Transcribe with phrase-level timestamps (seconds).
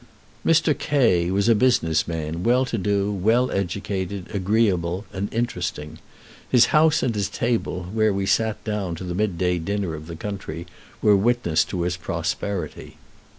[0.43, 0.75] Mr.
[0.75, 5.99] K was a business man, well to do, well educated, agreeable, and interesting;
[6.49, 10.07] his house and his table, where we sat down to the mid day dinner of
[10.07, 10.65] the country,
[11.03, 12.97] were witness to his prosperity.